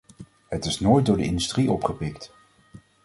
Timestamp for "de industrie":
1.17-1.71